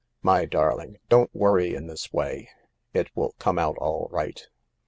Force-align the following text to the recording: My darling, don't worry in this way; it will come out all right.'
My 0.23 0.45
darling, 0.45 0.97
don't 1.09 1.29
worry 1.31 1.75
in 1.75 1.85
this 1.85 2.11
way; 2.11 2.49
it 2.91 3.15
will 3.15 3.35
come 3.37 3.59
out 3.59 3.77
all 3.77 4.07
right.' 4.09 4.47